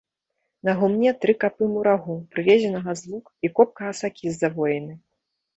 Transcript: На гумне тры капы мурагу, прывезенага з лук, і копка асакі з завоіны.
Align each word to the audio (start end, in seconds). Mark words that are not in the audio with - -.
На 0.67 0.71
гумне 0.79 1.11
тры 1.25 1.35
капы 1.43 1.63
мурагу, 1.75 2.15
прывезенага 2.31 2.91
з 3.03 3.13
лук, 3.13 3.25
і 3.47 3.53
копка 3.61 3.81
асакі 3.93 4.25
з 4.31 4.35
завоіны. 4.41 4.93